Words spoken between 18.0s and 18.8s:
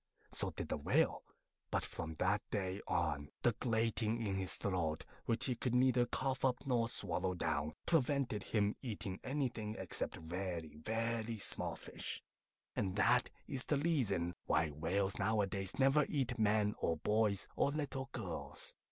girls.